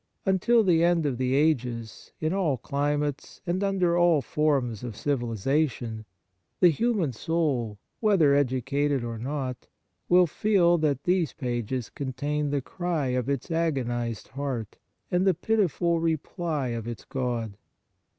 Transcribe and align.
Until 0.25 0.63
the 0.63 0.83
end 0.83 1.05
of 1.05 1.19
the 1.19 1.35
ages, 1.35 2.11
in 2.19 2.33
all 2.33 2.57
climates 2.57 3.39
and 3.45 3.63
under 3.63 3.95
all 3.95 4.23
forms 4.23 4.83
of 4.83 4.95
civilization, 4.95 6.05
the 6.59 6.69
human 6.71 7.13
soul, 7.13 7.77
whether 7.99 8.33
educated 8.33 9.03
or 9.03 9.19
not, 9.19 9.67
will 10.09 10.25
feel 10.25 10.79
that 10.79 11.03
these 11.03 11.33
pages 11.33 11.91
contain 11.91 12.49
the 12.49 12.61
cry 12.61 13.09
of 13.09 13.29
its 13.29 13.51
agonized 13.51 14.29
heart 14.29 14.75
and 15.11 15.23
the 15.27 15.35
pitiful 15.35 15.99
reply 15.99 16.69
of 16.69 16.87
its 16.87 17.05
God. 17.05 17.55